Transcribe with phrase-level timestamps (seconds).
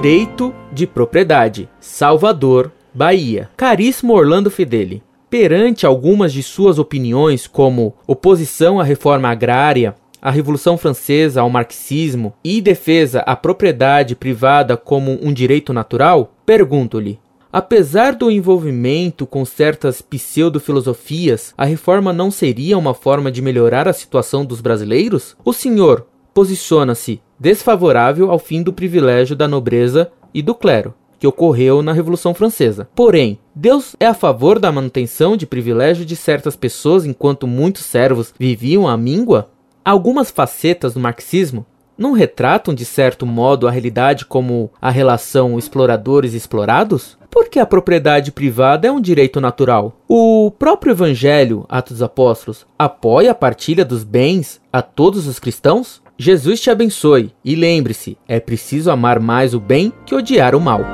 [0.00, 3.50] Direito de Propriedade, Salvador, Bahia.
[3.54, 10.78] Caríssimo Orlando Fedeli, perante algumas de suas opiniões, como oposição à reforma agrária, à Revolução
[10.78, 17.18] Francesa, ao marxismo e defesa à propriedade privada como um direito natural, pergunto-lhe:
[17.52, 23.92] Apesar do envolvimento com certas pseudo-filosofias, a reforma não seria uma forma de melhorar a
[23.92, 25.36] situação dos brasileiros?
[25.44, 31.80] O senhor posiciona-se desfavorável ao fim do privilégio da nobreza e do clero, que ocorreu
[31.80, 32.86] na Revolução Francesa.
[32.94, 38.34] Porém, Deus é a favor da manutenção de privilégio de certas pessoas enquanto muitos servos
[38.38, 39.50] viviam à míngua?
[39.82, 41.64] Algumas facetas do marxismo
[41.96, 47.18] não retratam de certo modo a realidade como a relação exploradores-explorados?
[47.30, 50.00] Porque a propriedade privada é um direito natural.
[50.08, 56.02] O próprio Evangelho, Atos dos Apóstolos, apoia a partilha dos bens a todos os cristãos?
[56.22, 60.84] Jesus te abençoe e lembre-se: é preciso amar mais o bem que odiar o mal.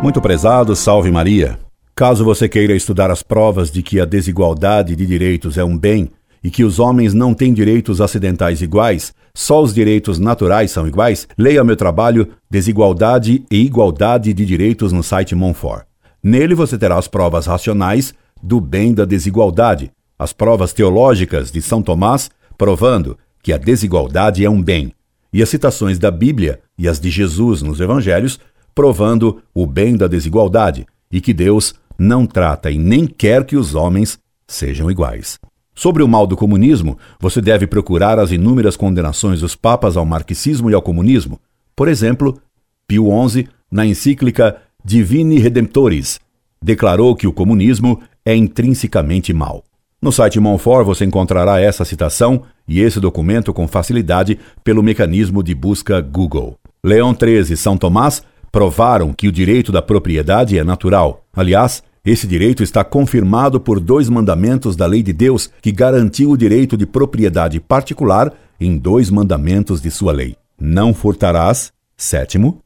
[0.00, 1.58] Muito prezado, salve Maria.
[1.96, 6.12] Caso você queira estudar as provas de que a desigualdade de direitos é um bem
[6.44, 11.26] e que os homens não têm direitos acidentais iguais, só os direitos naturais são iguais,
[11.36, 15.86] leia meu trabalho Desigualdade e Igualdade de Direitos no site Monfort.
[16.22, 21.82] Nele você terá as provas racionais do bem da desigualdade, as provas teológicas de São
[21.82, 24.92] Tomás provando que a desigualdade é um bem,
[25.32, 28.40] e as citações da Bíblia e as de Jesus nos evangelhos
[28.74, 33.74] provando o bem da desigualdade e que Deus não trata e nem quer que os
[33.74, 35.38] homens sejam iguais.
[35.74, 40.70] Sobre o mal do comunismo, você deve procurar as inúmeras condenações dos papas ao marxismo
[40.70, 41.38] e ao comunismo.
[41.74, 42.40] Por exemplo,
[42.88, 46.18] Pio XI, na encíclica Divini Redemptoris,
[46.62, 49.64] declarou que o comunismo é intrinsecamente mal.
[50.06, 55.52] No site Monfort você encontrará essa citação e esse documento com facilidade pelo mecanismo de
[55.52, 56.56] busca Google.
[56.80, 58.22] Leão XIII e São Tomás
[58.52, 61.24] provaram que o direito da propriedade é natural.
[61.34, 66.36] Aliás, esse direito está confirmado por dois mandamentos da lei de Deus que garantiu o
[66.36, 70.36] direito de propriedade particular em dois mandamentos de sua lei.
[70.56, 72.62] Não furtarás, sétimo,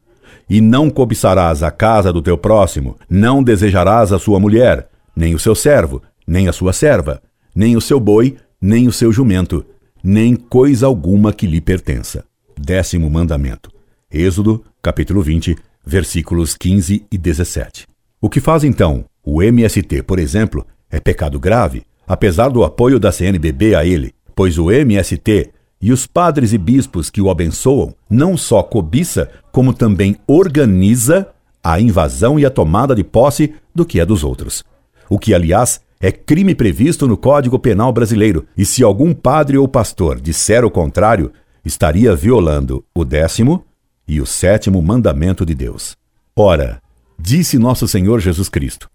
[0.47, 5.39] e não cobiçarás a casa do teu próximo, não desejarás a sua mulher, nem o
[5.39, 7.19] seu servo, nem a sua serva,
[7.55, 9.65] nem o seu boi, nem o seu jumento,
[10.03, 12.23] nem coisa alguma que lhe pertença.
[12.57, 13.71] Décimo mandamento.
[14.11, 17.87] Êxodo, capítulo 20, versículos 15 e 17.
[18.19, 23.11] O que faz então o MST, por exemplo, é pecado grave, apesar do apoio da
[23.11, 25.49] CNBB a ele, pois o MST
[25.81, 31.27] e os padres e bispos que o abençoam não só cobiça, como também organiza
[31.63, 34.63] a invasão e a tomada de posse do que é dos outros.
[35.09, 39.67] O que, aliás, é crime previsto no Código Penal brasileiro, e se algum padre ou
[39.67, 41.31] pastor disser o contrário,
[41.63, 43.63] estaria violando o décimo
[44.07, 45.95] e o sétimo mandamento de Deus.
[46.35, 46.81] Ora,
[47.19, 48.89] disse nosso Senhor Jesus Cristo: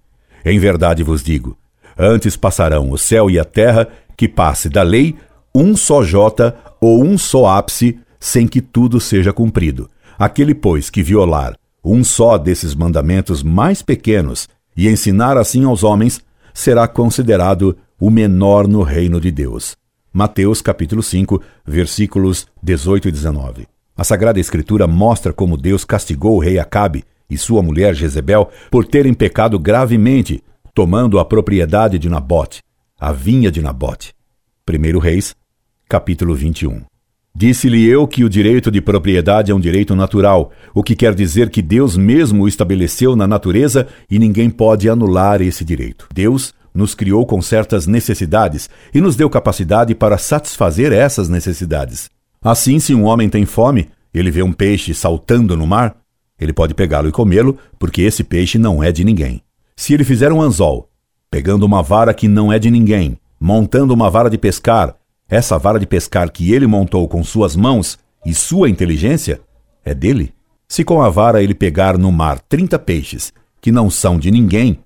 [0.44, 1.56] Em verdade vos digo,
[1.96, 5.14] antes passarão o céu e a terra que passe da lei
[5.54, 9.88] um só jota ou um só ápice, sem que tudo seja cumprido.
[10.18, 11.54] Aquele, pois, que violar
[11.86, 16.20] um só desses mandamentos mais pequenos e ensinar assim aos homens,
[16.56, 19.76] será considerado o menor no reino de Deus.
[20.10, 23.66] Mateus capítulo 5, versículos 18 e 19.
[23.94, 28.86] A Sagrada Escritura mostra como Deus castigou o rei Acabe e sua mulher Jezebel por
[28.86, 32.62] terem pecado gravemente, tomando a propriedade de Nabote,
[32.98, 34.14] a vinha de Nabote.
[34.66, 35.36] 1 Reis,
[35.86, 36.95] capítulo 21.
[37.38, 41.50] Disse-lhe eu que o direito de propriedade é um direito natural, o que quer dizer
[41.50, 46.08] que Deus mesmo o estabeleceu na natureza e ninguém pode anular esse direito.
[46.14, 52.08] Deus nos criou com certas necessidades e nos deu capacidade para satisfazer essas necessidades.
[52.40, 55.94] Assim, se um homem tem fome, ele vê um peixe saltando no mar,
[56.40, 59.42] ele pode pegá-lo e comê-lo, porque esse peixe não é de ninguém.
[59.76, 60.88] Se ele fizer um anzol,
[61.30, 64.96] pegando uma vara que não é de ninguém, montando uma vara de pescar,
[65.28, 69.40] essa vara de pescar que ele montou com suas mãos e sua inteligência
[69.84, 70.32] é dele.
[70.68, 74.78] Se com a vara ele pegar no mar trinta peixes que não são de ninguém,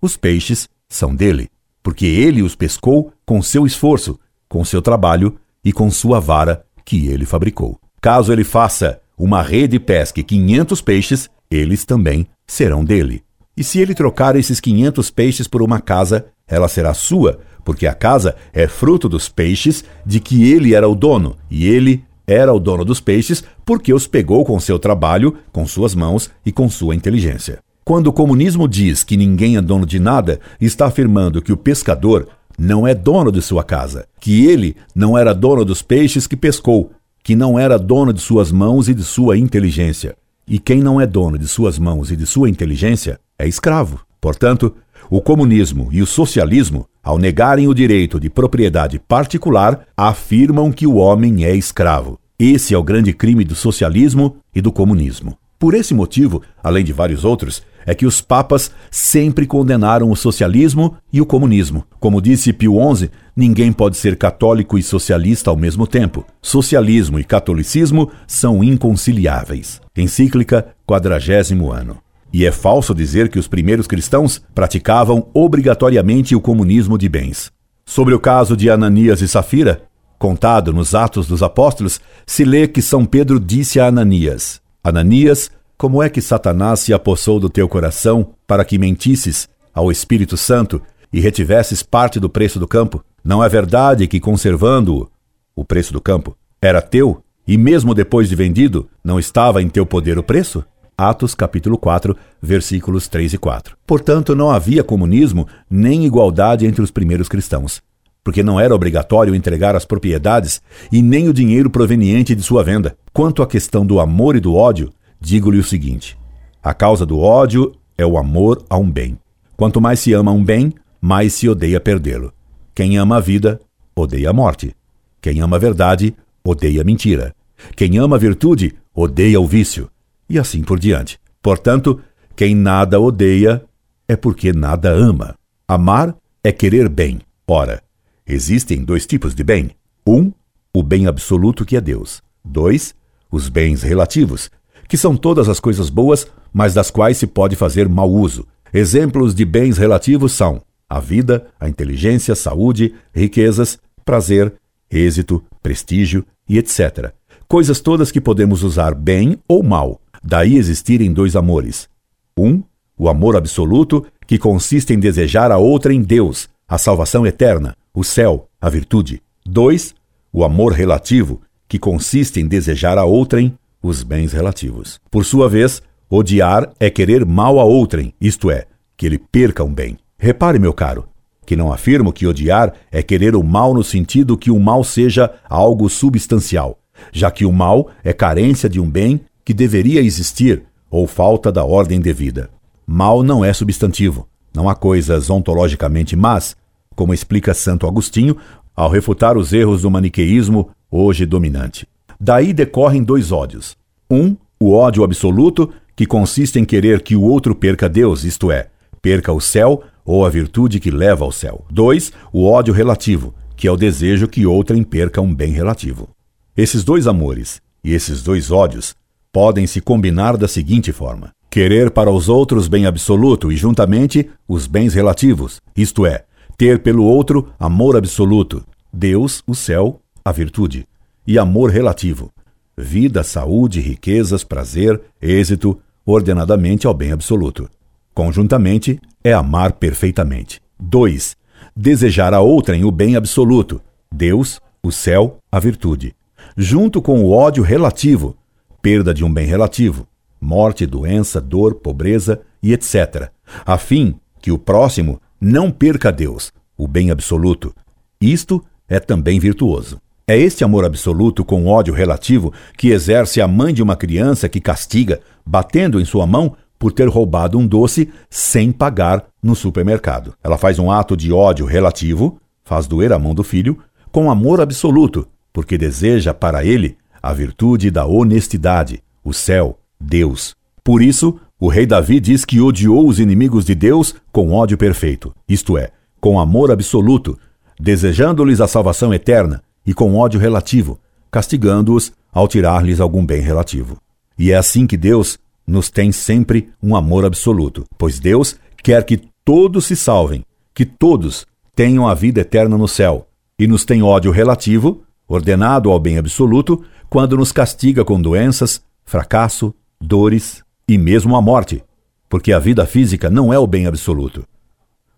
[0.00, 1.48] os peixes são dele,
[1.82, 4.18] porque ele os pescou com seu esforço,
[4.48, 7.78] com seu trabalho e com sua vara que ele fabricou.
[8.00, 13.22] Caso ele faça uma rede e pesque quinhentos peixes, eles também serão dele.
[13.56, 17.92] E se ele trocar esses quinhentos peixes por uma casa, ela será sua, porque a
[17.92, 22.58] casa é fruto dos peixes de que ele era o dono, e ele era o
[22.58, 26.94] dono dos peixes porque os pegou com seu trabalho, com suas mãos e com sua
[26.94, 27.58] inteligência.
[27.84, 32.28] Quando o comunismo diz que ninguém é dono de nada, está afirmando que o pescador
[32.58, 36.92] não é dono de sua casa, que ele não era dono dos peixes que pescou,
[37.22, 40.16] que não era dono de suas mãos e de sua inteligência.
[40.46, 44.00] E quem não é dono de suas mãos e de sua inteligência é escravo.
[44.22, 44.74] Portanto,
[45.10, 50.96] o comunismo e o socialismo, ao negarem o direito de propriedade particular, afirmam que o
[50.96, 52.20] homem é escravo.
[52.38, 55.34] Esse é o grande crime do socialismo e do comunismo.
[55.58, 60.98] Por esse motivo, além de vários outros, é que os papas sempre condenaram o socialismo
[61.10, 61.82] e o comunismo.
[61.98, 66.26] Como disse Pio XI, ninguém pode ser católico e socialista ao mesmo tempo.
[66.42, 69.80] Socialismo e catolicismo são inconciliáveis.
[69.96, 71.96] Encíclica, quadragésimo ano.
[72.32, 77.50] E é falso dizer que os primeiros cristãos praticavam obrigatoriamente o comunismo de bens.
[77.86, 79.82] Sobre o caso de Ananias e Safira,
[80.18, 86.02] contado nos Atos dos Apóstolos, se lê que São Pedro disse a Ananias: Ananias, como
[86.02, 90.82] é que Satanás se apossou do teu coração para que mentisses ao Espírito Santo
[91.12, 93.02] e retivesses parte do preço do campo?
[93.24, 95.08] Não é verdade que, conservando-o,
[95.54, 99.86] o preço do campo, era teu, e mesmo depois de vendido, não estava em teu
[99.86, 100.64] poder o preço?
[101.00, 103.76] Atos capítulo 4, versículos 3 e 4.
[103.86, 107.80] Portanto, não havia comunismo nem igualdade entre os primeiros cristãos,
[108.24, 110.60] porque não era obrigatório entregar as propriedades
[110.90, 112.98] e nem o dinheiro proveniente de sua venda.
[113.12, 114.90] Quanto à questão do amor e do ódio,
[115.20, 116.18] digo-lhe o seguinte:
[116.60, 119.16] a causa do ódio é o amor a um bem.
[119.56, 122.32] Quanto mais se ama um bem, mais se odeia perdê-lo.
[122.74, 123.60] Quem ama a vida,
[123.94, 124.74] odeia a morte.
[125.22, 126.12] Quem ama a verdade,
[126.42, 127.32] odeia a mentira.
[127.76, 129.88] Quem ama a virtude, odeia o vício
[130.28, 131.18] e assim por diante.
[131.42, 132.00] Portanto,
[132.36, 133.64] quem nada odeia
[134.06, 135.34] é porque nada ama.
[135.66, 137.20] Amar é querer bem.
[137.46, 137.82] Ora,
[138.26, 139.70] existem dois tipos de bem.
[140.06, 140.32] Um,
[140.74, 142.22] o bem absoluto que é Deus.
[142.44, 142.94] Dois,
[143.30, 144.50] os bens relativos,
[144.88, 148.46] que são todas as coisas boas, mas das quais se pode fazer mau uso.
[148.72, 154.54] Exemplos de bens relativos são a vida, a inteligência, saúde, riquezas, prazer,
[154.90, 157.12] êxito, prestígio e etc.
[157.46, 161.88] Coisas todas que podemos usar bem ou mal, Daí existirem dois amores.
[162.36, 162.62] Um,
[162.98, 168.04] o amor absoluto, que consiste em desejar a outra em Deus, a salvação eterna, o
[168.04, 169.22] céu, a virtude.
[169.46, 169.94] Dois,
[170.32, 175.00] o amor relativo, que consiste em desejar a outrem os bens relativos.
[175.10, 178.66] Por sua vez, odiar é querer mal a outrem, isto é,
[178.96, 179.96] que ele perca um bem.
[180.18, 181.06] Repare, meu caro,
[181.46, 185.32] que não afirmo que odiar é querer o mal no sentido que o mal seja
[185.48, 186.78] algo substancial,
[187.12, 191.64] já que o mal é carência de um bem que deveria existir ou falta da
[191.64, 192.50] ordem devida.
[192.86, 194.28] Mal não é substantivo.
[194.54, 196.54] Não há coisas ontologicamente más,
[196.94, 198.36] como explica Santo Agostinho
[198.76, 201.88] ao refutar os erros do maniqueísmo hoje dominante.
[202.20, 203.74] Daí decorrem dois ódios.
[204.10, 208.68] Um, o ódio absoluto, que consiste em querer que o outro perca Deus, isto é,
[209.00, 211.64] perca o céu ou a virtude que leva ao céu.
[211.70, 216.10] Dois, o ódio relativo, que é o desejo que outrem perca um bem relativo.
[216.54, 218.94] Esses dois amores e esses dois ódios
[219.32, 224.66] podem se combinar da seguinte forma: querer para os outros bem absoluto e, juntamente, os
[224.66, 226.24] bens relativos, isto é,
[226.56, 230.86] ter pelo outro amor absoluto, Deus, o céu, a virtude,
[231.26, 232.30] e amor relativo,
[232.76, 237.68] vida, saúde, riquezas, prazer, êxito, ordenadamente ao bem absoluto.
[238.14, 240.60] Conjuntamente, é amar perfeitamente.
[240.80, 241.36] 2.
[241.76, 243.80] Desejar a outrem o bem absoluto,
[244.10, 246.14] Deus, o céu, a virtude,
[246.56, 248.36] junto com o ódio relativo,
[248.80, 250.06] perda de um bem relativo,
[250.40, 253.30] morte, doença, dor, pobreza e etc.,
[253.64, 257.74] a fim que o próximo não perca Deus, o bem absoluto.
[258.20, 260.00] Isto é também virtuoso.
[260.26, 264.60] É este amor absoluto com ódio relativo que exerce a mãe de uma criança que
[264.60, 270.34] castiga, batendo em sua mão por ter roubado um doce sem pagar no supermercado.
[270.44, 273.78] Ela faz um ato de ódio relativo, faz doer a mão do filho,
[274.12, 280.54] com amor absoluto, porque deseja para ele a virtude da honestidade, o céu, Deus.
[280.82, 285.34] Por isso, o rei Davi diz que odiou os inimigos de Deus com ódio perfeito,
[285.48, 287.38] isto é, com amor absoluto,
[287.78, 290.98] desejando-lhes a salvação eterna, e com ódio relativo,
[291.30, 293.96] castigando-os ao tirar-lhes algum bem relativo.
[294.38, 299.20] E é assim que Deus nos tem sempre um amor absoluto, pois Deus quer que
[299.44, 300.44] todos se salvem,
[300.74, 303.26] que todos tenham a vida eterna no céu,
[303.58, 309.74] e nos tem ódio relativo, ordenado ao bem absoluto, quando nos castiga com doenças, fracasso,
[310.00, 311.84] dores e mesmo a morte,
[312.28, 314.44] porque a vida física não é o bem absoluto.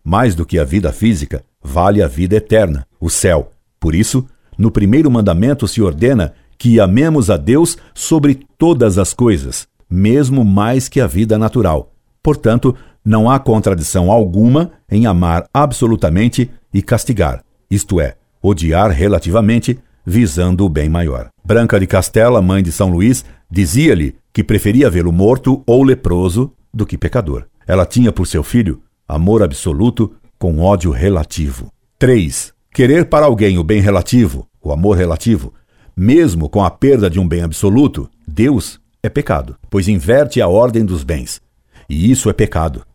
[0.03, 3.53] Mais do que a vida física, vale a vida eterna, o céu.
[3.79, 4.27] Por isso,
[4.59, 10.89] no primeiro mandamento se ordena que amemos a Deus sobre todas as coisas, mesmo mais
[10.89, 11.93] que a vida natural.
[12.23, 20.65] Portanto, não há contradição alguma em amar absolutamente e castigar, isto é, odiar relativamente, visando
[20.65, 21.29] o bem maior.
[21.45, 26.87] Branca de Castela, mãe de São Luís, dizia-lhe que preferia vê-lo morto ou leproso do
[26.87, 27.47] que pecador.
[27.67, 31.73] Ela tinha por seu filho amor absoluto com ódio relativo.
[31.99, 32.53] 3.
[32.73, 35.53] Querer para alguém o bem relativo, o amor relativo,
[35.97, 40.85] mesmo com a perda de um bem absoluto, Deus é pecado, pois inverte a ordem
[40.85, 41.43] dos bens.
[41.89, 42.87] E isso é pecado.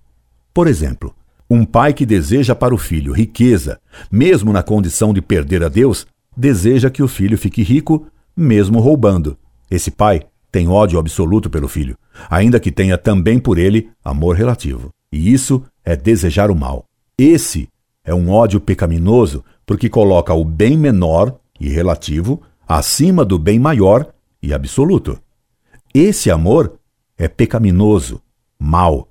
[0.53, 1.13] Por exemplo,
[1.49, 6.07] um pai que deseja para o filho riqueza, mesmo na condição de perder a Deus,
[6.35, 9.37] deseja que o filho fique rico, mesmo roubando.
[9.69, 11.97] Esse pai tem ódio absoluto pelo filho,
[12.29, 14.89] ainda que tenha também por ele amor relativo.
[15.11, 16.85] E isso é desejar o mal.
[17.17, 17.69] Esse
[18.03, 24.07] é um ódio pecaminoso porque coloca o bem menor e relativo acima do bem maior
[24.41, 25.19] e absoluto.
[25.93, 26.77] Esse amor
[27.17, 28.21] é pecaminoso,
[28.59, 29.07] mal.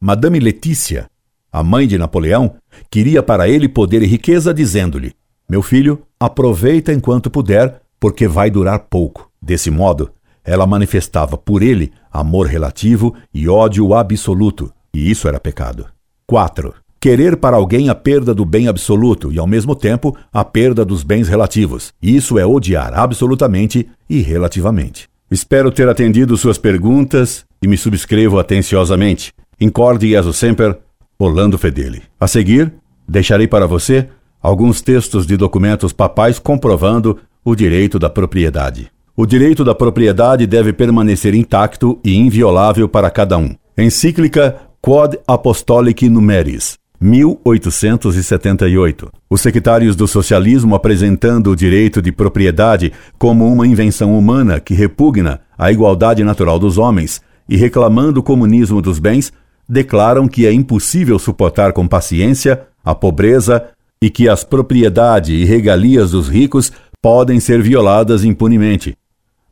[0.00, 1.10] Madame Letícia,
[1.50, 2.54] a mãe de Napoleão,
[2.90, 5.12] queria para ele poder e riqueza, dizendo-lhe:
[5.48, 9.30] Meu filho, aproveita enquanto puder, porque vai durar pouco.
[9.40, 10.10] Desse modo,
[10.44, 15.86] ela manifestava por ele amor relativo e ódio absoluto, e isso era pecado.
[16.26, 16.74] 4.
[17.00, 21.02] Querer para alguém a perda do bem absoluto e, ao mesmo tempo, a perda dos
[21.02, 21.94] bens relativos.
[22.02, 25.08] Isso é odiar absolutamente e relativamente.
[25.30, 29.32] Espero ter atendido suas perguntas e me subscrevo atenciosamente.
[29.58, 30.78] Incorde Jesus Semper,
[31.18, 32.02] Orlando Fedeli.
[32.20, 32.72] A seguir,
[33.08, 34.08] deixarei para você
[34.42, 38.90] alguns textos de documentos papais comprovando o direito da propriedade.
[39.16, 43.54] O direito da propriedade deve permanecer intacto e inviolável para cada um.
[43.76, 49.10] Encíclica Quod Apostolic Numeris, 1878.
[49.28, 55.40] Os sectários do socialismo apresentando o direito de propriedade como uma invenção humana que repugna
[55.56, 59.32] a igualdade natural dos homens e reclamando o comunismo dos bens,
[59.68, 66.12] declaram que é impossível suportar com paciência a pobreza e que as propriedades e regalias
[66.12, 68.96] dos ricos podem ser violadas impunemente.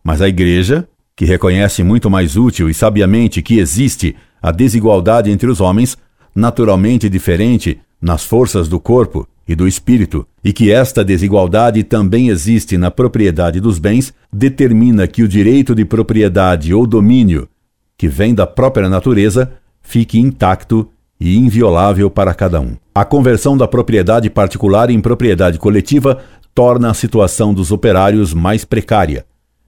[0.03, 5.49] Mas a Igreja, que reconhece muito mais útil e sabiamente que existe a desigualdade entre
[5.49, 5.97] os homens,
[6.35, 12.77] naturalmente diferente nas forças do corpo e do espírito, e que esta desigualdade também existe
[12.77, 17.49] na propriedade dos bens, determina que o direito de propriedade ou domínio,
[17.97, 20.89] que vem da própria natureza, fique intacto
[21.19, 22.77] e inviolável para cada um.
[22.95, 26.19] A conversão da propriedade particular em propriedade coletiva
[26.55, 29.25] torna a situação dos operários mais precária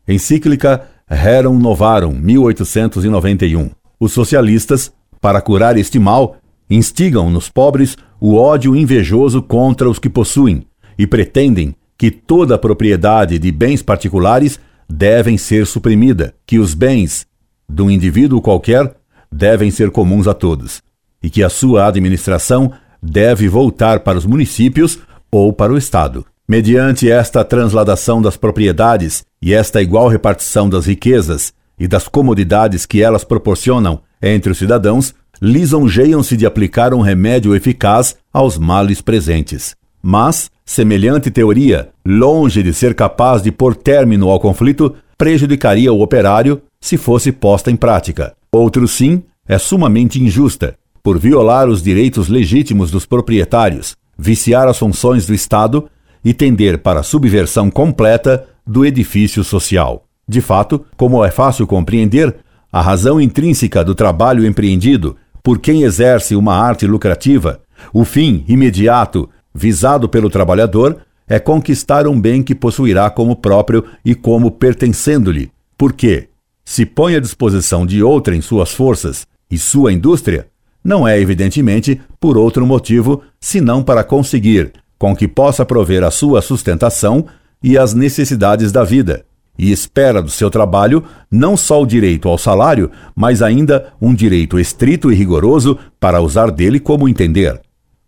[0.08, 3.70] Encíclica Rerum Novarum, 1891.
[4.00, 4.90] Os socialistas,
[5.20, 6.36] para curar este mal,
[6.70, 10.64] instigam nos pobres o ódio invejoso contra os que possuem
[10.98, 17.26] e pretendem que toda a propriedade de bens particulares devem ser suprimida, que os bens
[17.68, 18.94] de um indivíduo qualquer
[19.30, 20.80] devem ser comuns a todos
[21.22, 22.72] e que a sua administração
[23.02, 24.98] deve voltar para os municípios
[25.30, 26.24] ou para o Estado.
[26.48, 33.02] Mediante esta transladação das propriedades e esta igual repartição das riquezas e das comodidades que
[33.02, 39.76] elas proporcionam entre os cidadãos, lisonjeiam-se de aplicar um remédio eficaz aos males presentes.
[40.02, 46.62] Mas, semelhante teoria, longe de ser capaz de pôr término ao conflito, prejudicaria o operário
[46.80, 48.34] se fosse posta em prática.
[48.50, 50.76] Outro sim é sumamente injusta,
[51.08, 55.88] por violar os direitos legítimos dos proprietários, viciar as funções do Estado
[56.22, 60.04] e tender para a subversão completa do edifício social.
[60.28, 62.36] De fato, como é fácil compreender,
[62.70, 67.58] a razão intrínseca do trabalho empreendido por quem exerce uma arte lucrativa,
[67.90, 74.14] o fim imediato visado pelo trabalhador, é conquistar um bem que possuirá como próprio e
[74.14, 76.28] como pertencendo-lhe, porque,
[76.66, 80.48] se põe à disposição de outrem suas forças e sua indústria,
[80.88, 86.40] não é evidentemente por outro motivo senão para conseguir com que possa prover a sua
[86.40, 87.26] sustentação
[87.62, 89.22] e as necessidades da vida,
[89.58, 94.58] e espera do seu trabalho não só o direito ao salário, mas ainda um direito
[94.58, 97.60] estrito e rigoroso para usar dele como entender.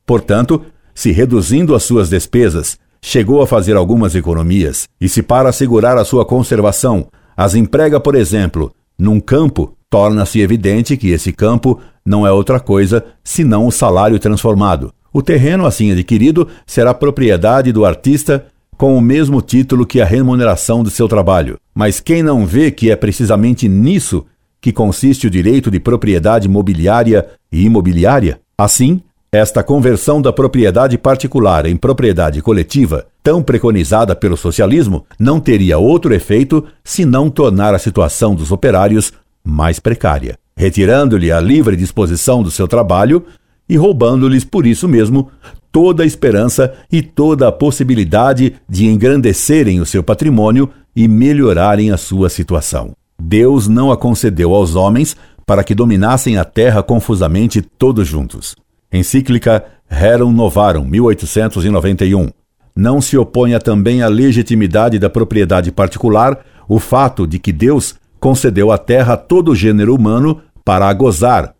[0.06, 0.62] Portanto,
[0.94, 6.04] se reduzindo as suas despesas, chegou a fazer algumas economias, e se para assegurar a
[6.04, 12.30] sua conservação as emprega, por exemplo, num campo, torna-se evidente que esse campo não é
[12.30, 14.94] outra coisa senão o salário transformado.
[15.12, 20.82] O terreno assim adquirido será propriedade do artista com o mesmo título que a remuneração
[20.82, 21.58] de seu trabalho.
[21.74, 24.24] Mas quem não vê que é precisamente nisso
[24.60, 28.40] que consiste o direito de propriedade mobiliária e imobiliária?
[28.56, 35.78] Assim, esta conversão da propriedade particular em propriedade coletiva, tão preconizada pelo socialismo, não teria
[35.78, 39.12] outro efeito senão tornar a situação dos operários
[39.44, 43.24] mais precária, retirando-lhe a livre disposição do seu trabalho
[43.68, 45.30] e roubando-lhes por isso mesmo
[45.72, 51.96] toda a esperança e toda a possibilidade de engrandecerem o seu patrimônio e melhorarem a
[51.96, 52.92] sua situação.
[53.20, 55.16] Deus não a concedeu aos homens
[55.46, 58.56] para que dominassem a terra confusamente todos juntos.
[58.92, 62.30] Encíclica Rerum Novarum, 1891.
[62.74, 68.70] Não se oponha também à legitimidade da propriedade particular o fato de que Deus concedeu
[68.70, 71.54] à terra a todo o gênero humano para a gozar.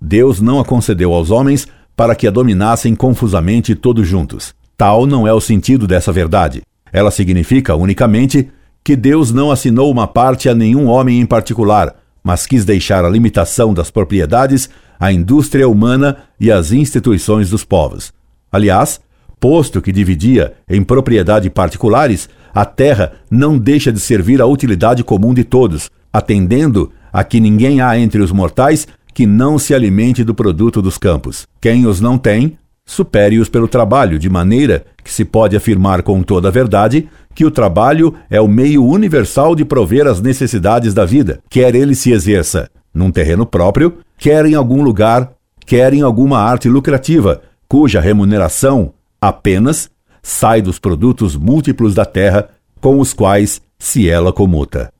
[0.00, 1.66] Deus não a concedeu aos homens
[1.96, 4.54] para que a dominassem confusamente todos juntos.
[4.76, 6.62] Tal não é o sentido dessa verdade.
[6.92, 8.48] Ela significa unicamente
[8.82, 13.08] que Deus não assinou uma parte a nenhum homem em particular, mas quis deixar a
[13.08, 14.68] limitação das propriedades
[14.98, 18.12] à indústria humana e às instituições dos povos.
[18.52, 19.00] Aliás,
[19.40, 25.34] posto que dividia em propriedade particulares, a terra não deixa de servir à utilidade comum
[25.34, 30.32] de todos, atendendo a que ninguém há entre os mortais que não se alimente do
[30.32, 31.44] produto dos campos.
[31.60, 32.56] Quem os não tem,
[32.86, 37.50] supere-os pelo trabalho, de maneira que se pode afirmar com toda a verdade que o
[37.50, 42.70] trabalho é o meio universal de prover as necessidades da vida, quer ele se exerça
[42.94, 45.32] num terreno próprio, quer em algum lugar,
[45.66, 49.90] quer em alguma arte lucrativa, cuja remuneração apenas
[50.22, 54.93] sai dos produtos múltiplos da terra com os quais se ela comuta.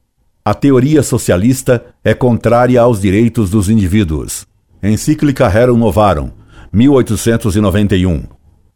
[0.46, 4.46] A teoria socialista é contrária aos direitos dos indivíduos.
[4.82, 6.32] Encíclica Rerum Novarum,
[6.70, 8.24] 1891.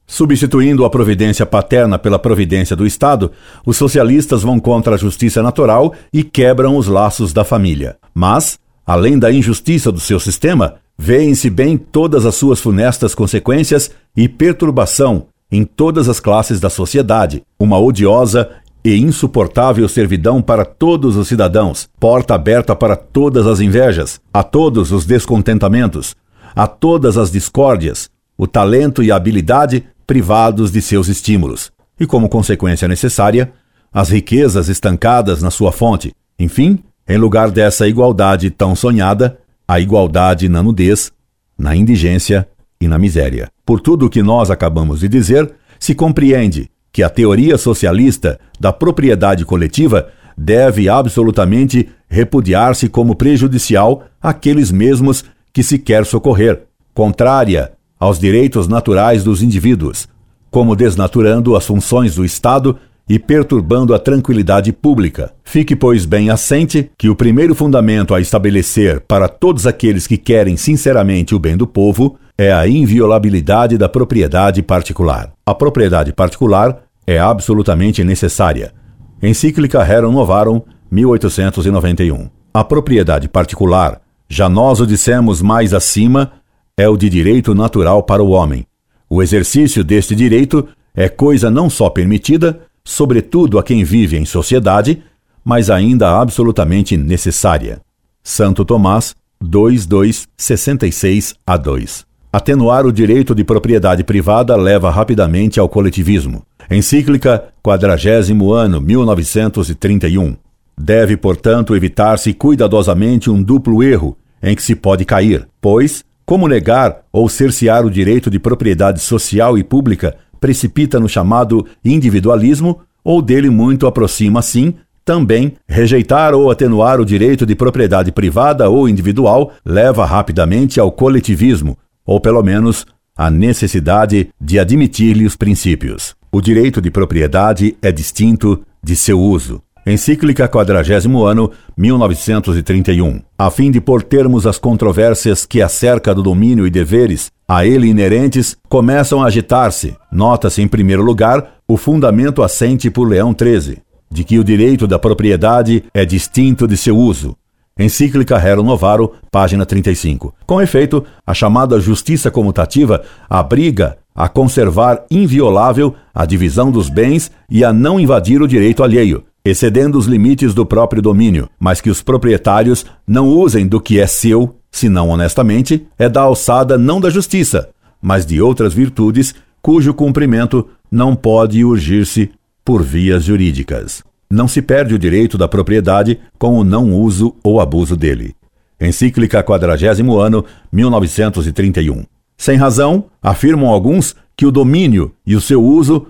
[0.06, 3.32] Substituindo a providência paterna pela providência do Estado,
[3.66, 7.98] os socialistas vão contra a justiça natural e quebram os laços da família.
[8.14, 14.26] Mas, além da injustiça do seu sistema, veem-se bem todas as suas funestas consequências e
[14.26, 18.48] perturbação em todas as classes da sociedade, uma odiosa
[18.88, 24.92] e insuportável servidão para todos os cidadãos, porta aberta para todas as invejas, a todos
[24.92, 26.16] os descontentamentos,
[26.56, 32.30] a todas as discórdias, o talento e a habilidade privados de seus estímulos, e como
[32.30, 33.52] consequência necessária,
[33.92, 36.14] as riquezas estancadas na sua fonte.
[36.38, 41.12] Enfim, em lugar dessa igualdade tão sonhada, a igualdade na nudez,
[41.58, 42.48] na indigência
[42.80, 43.50] e na miséria.
[43.66, 48.72] Por tudo o que nós acabamos de dizer, se compreende que a teoria socialista da
[48.72, 58.18] propriedade coletiva deve absolutamente repudiar-se como prejudicial àqueles mesmos que se quer socorrer, contrária aos
[58.18, 60.08] direitos naturais dos indivíduos,
[60.50, 62.76] como desnaturando as funções do Estado
[63.08, 65.32] e perturbando a tranquilidade pública.
[65.44, 70.56] Fique, pois, bem assente que o primeiro fundamento a estabelecer para todos aqueles que querem
[70.56, 75.32] sinceramente o bem do povo é a inviolabilidade da propriedade particular.
[75.46, 78.74] A propriedade particular é absolutamente necessária.
[79.22, 82.28] Encíclica Rerum Novarum, 1891.
[82.52, 86.32] A propriedade particular, já nós o dissemos mais acima,
[86.76, 88.66] é o de direito natural para o homem.
[89.08, 95.02] O exercício deste direito é coisa não só permitida, sobretudo a quem vive em sociedade,
[95.42, 97.80] mas ainda absolutamente necessária.
[98.22, 102.07] Santo Tomás, 2266 a 2.
[102.30, 106.42] Atenuar o direito de propriedade privada leva rapidamente ao coletivismo.
[106.70, 110.36] Encíclica, quadragésimo ano, 1931.
[110.78, 116.98] Deve, portanto, evitar-se cuidadosamente um duplo erro em que se pode cair, pois, como negar
[117.10, 123.48] ou cercear o direito de propriedade social e pública precipita no chamado individualismo, ou dele
[123.48, 130.04] muito aproxima, sim, também rejeitar ou atenuar o direito de propriedade privada ou individual leva
[130.04, 136.16] rapidamente ao coletivismo, ou pelo menos à necessidade de admitir-lhe os princípios.
[136.32, 139.60] O direito de propriedade é distinto de seu uso.
[139.86, 143.20] Encíclica Quadragésimo Ano, 1931.
[143.38, 147.88] A fim de pôr termos às controvérsias que acerca do domínio e deveres a ele
[147.88, 149.96] inerentes, começam a agitar-se.
[150.12, 153.78] Nota-se, em primeiro lugar, o fundamento assente por Leão XIII,
[154.10, 157.34] de que o direito da propriedade é distinto de seu uso.
[157.78, 160.34] Encíclica Rerum Novaro, página 35.
[160.44, 167.64] Com efeito, a chamada justiça comutativa abriga a conservar inviolável a divisão dos bens e
[167.64, 172.02] a não invadir o direito alheio, excedendo os limites do próprio domínio, mas que os
[172.02, 177.68] proprietários não usem do que é seu, senão honestamente, é da alçada não da justiça,
[178.02, 182.32] mas de outras virtudes cujo cumprimento não pode urgir-se
[182.64, 184.07] por vias jurídicas.
[184.30, 188.34] Não se perde o direito da propriedade com o não uso ou abuso dele.
[188.80, 192.04] Encíclica Quadragésimo Ano, 1931.
[192.36, 196.08] Sem razão, afirmam alguns que o domínio e o seu uso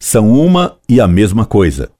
[0.00, 1.90] são uma e a mesma coisa.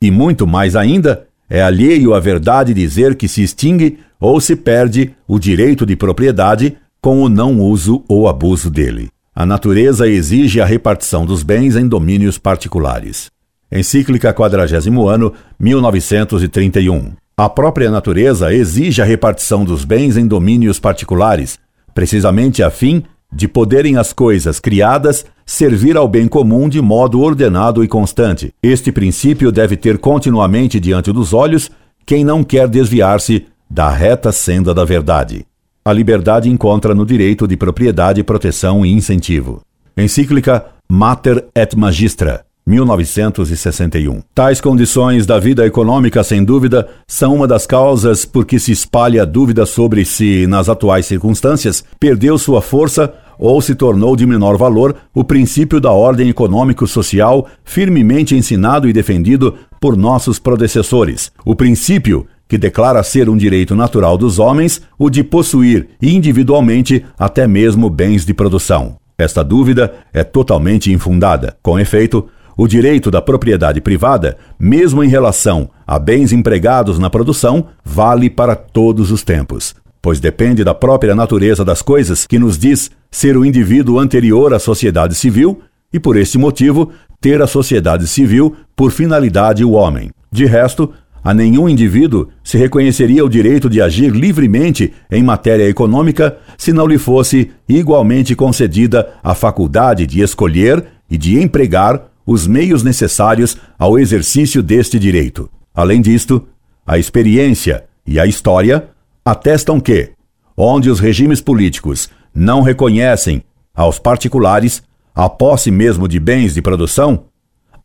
[0.00, 5.14] E muito mais ainda, é alheio à verdade dizer que se extingue ou se perde
[5.26, 9.08] o direito de propriedade com o não uso ou abuso dele.
[9.34, 13.30] A natureza exige a repartição dos bens em domínios particulares.
[13.70, 17.12] Encíclica Quadragésimo Ano, 1931.
[17.36, 21.58] A própria natureza exige a repartição dos bens em domínios particulares,
[21.92, 27.82] precisamente a fim de poderem as coisas criadas servir ao bem comum de modo ordenado
[27.82, 28.52] e constante.
[28.62, 31.70] Este princípio deve ter continuamente diante dos olhos
[32.06, 35.44] quem não quer desviar-se da reta senda da verdade.
[35.84, 39.62] A liberdade encontra no direito de propriedade proteção e incentivo.
[39.96, 44.22] Encíclica Mater et Magistra, 1961.
[44.34, 49.22] Tais condições da vida econômica, sem dúvida, são uma das causas por que se espalha
[49.22, 54.56] a dúvida sobre se, nas atuais circunstâncias, perdeu sua força ou se tornou de menor
[54.56, 61.30] valor o princípio da ordem econômico-social firmemente ensinado e defendido por nossos predecessores.
[61.44, 67.46] O princípio que declara ser um direito natural dos homens o de possuir individualmente até
[67.46, 68.96] mesmo bens de produção.
[69.16, 71.56] Esta dúvida é totalmente infundada.
[71.62, 77.66] Com efeito, o direito da propriedade privada, mesmo em relação a bens empregados na produção,
[77.84, 82.90] vale para todos os tempos, pois depende da própria natureza das coisas que nos diz
[83.10, 85.60] ser o indivíduo anterior à sociedade civil
[85.92, 86.90] e, por este motivo,
[87.20, 90.10] ter a sociedade civil por finalidade o homem.
[90.30, 90.92] De resto,
[91.24, 96.86] a nenhum indivíduo se reconheceria o direito de agir livremente em matéria econômica se não
[96.86, 103.98] lhe fosse igualmente concedida a faculdade de escolher e de empregar os meios necessários ao
[103.98, 105.50] exercício deste direito.
[105.74, 106.46] Além disto,
[106.86, 108.88] a experiência e a história
[109.24, 110.10] atestam que,
[110.56, 113.42] onde os regimes políticos não reconhecem
[113.74, 114.82] aos particulares
[115.14, 117.24] a posse mesmo de bens de produção,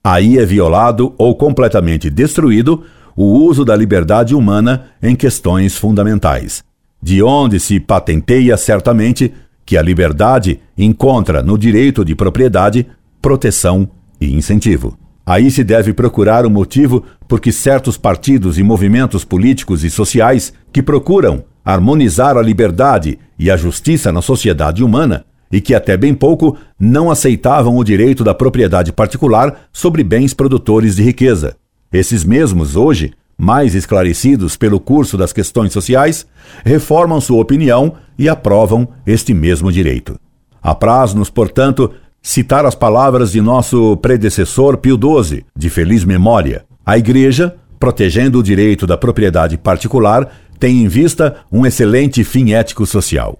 [0.03, 2.83] aí é violado ou completamente destruído
[3.15, 6.63] o uso da liberdade humana em questões fundamentais,
[7.01, 9.33] de onde se patenteia certamente
[9.65, 12.87] que a liberdade encontra no direito de propriedade
[13.21, 14.97] proteção e incentivo.
[15.25, 20.51] Aí se deve procurar o motivo por que certos partidos e movimentos políticos e sociais
[20.73, 26.13] que procuram harmonizar a liberdade e a justiça na sociedade humana e que até bem
[26.13, 31.55] pouco não aceitavam o direito da propriedade particular sobre bens produtores de riqueza.
[31.91, 36.25] Esses mesmos, hoje, mais esclarecidos pelo curso das questões sociais,
[36.63, 40.19] reformam sua opinião e aprovam este mesmo direito.
[40.61, 41.91] Apraz-nos, portanto,
[42.29, 46.63] citar as palavras de nosso predecessor Pio XII, de feliz memória.
[46.85, 53.39] A Igreja, protegendo o direito da propriedade particular, tem em vista um excelente fim ético-social.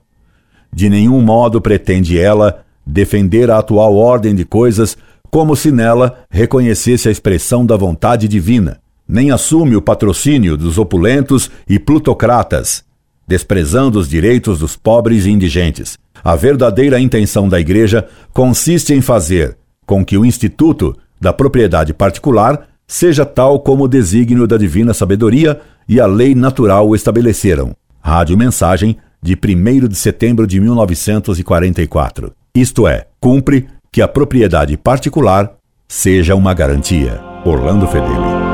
[0.74, 4.98] De nenhum modo pretende ela defender a atual ordem de coisas
[5.30, 11.52] como se nela reconhecesse a expressão da vontade divina, nem assume o patrocínio dos opulentos
[11.70, 12.84] e plutocratas,
[13.28, 15.96] desprezando os direitos dos pobres e indigentes.
[16.24, 22.68] A verdadeira intenção da Igreja consiste em fazer com que o instituto da propriedade particular
[22.88, 27.76] seja tal como o desígnio da divina sabedoria e a lei natural o estabeleceram.
[28.02, 32.32] Rádio Mensagem de 1 de setembro de 1944.
[32.56, 35.54] Isto é, cumpre que a propriedade particular
[35.88, 37.22] seja uma garantia.
[37.46, 38.49] Orlando Fedeli.